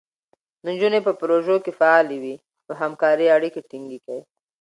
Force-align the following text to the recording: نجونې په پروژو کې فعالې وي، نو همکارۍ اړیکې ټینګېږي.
نجونې 0.67 0.99
په 1.07 1.11
پروژو 1.19 1.55
کې 1.63 1.71
فعالې 1.79 2.17
وي، 2.23 2.35
نو 2.65 2.71
همکارۍ 2.81 3.27
اړیکې 3.35 3.61
ټینګېږي. 3.69 4.17